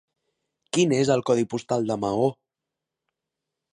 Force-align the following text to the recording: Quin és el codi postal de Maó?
Quin 0.77 0.95
és 1.01 1.11
el 1.15 1.21
codi 1.31 1.45
postal 1.51 1.85
de 1.91 1.99
Maó? 2.07 2.25